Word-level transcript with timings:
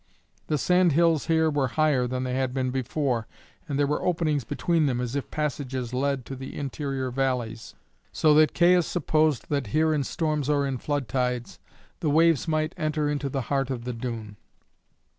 The 0.47 0.57
sandhills 0.57 1.27
here 1.27 1.51
were 1.51 1.67
higher 1.77 2.07
than 2.07 2.23
they 2.23 2.33
had 2.33 2.55
been 2.55 2.71
before, 2.71 3.27
and 3.69 3.77
there 3.77 3.85
were 3.85 4.01
openings 4.03 4.43
between 4.43 4.87
them 4.87 4.99
as 4.99 5.15
if 5.15 5.29
passages 5.29 5.93
led 5.93 6.21
into 6.21 6.35
the 6.35 6.57
interior 6.57 7.11
valleys, 7.11 7.75
so 8.11 8.33
that 8.33 8.55
Caius 8.55 8.87
supposed 8.87 9.49
that 9.49 9.67
here 9.67 9.93
in 9.93 10.03
storms 10.03 10.49
or 10.49 10.65
in 10.65 10.79
flood 10.79 11.07
tides 11.07 11.59
the 11.99 12.09
waves 12.09 12.47
might 12.47 12.73
enter 12.77 13.07
into 13.11 13.29
the 13.29 13.41
heart 13.41 13.69
of 13.69 13.83
the 13.83 13.93
dune. 13.93 14.37